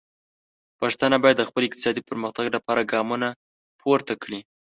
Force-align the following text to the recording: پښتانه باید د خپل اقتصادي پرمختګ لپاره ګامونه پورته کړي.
پښتانه 0.79 1.17
باید 1.23 1.37
د 1.39 1.43
خپل 1.49 1.61
اقتصادي 1.65 2.01
پرمختګ 2.09 2.45
لپاره 2.55 2.87
ګامونه 2.93 3.27
پورته 3.79 4.13
کړي. 4.23 4.39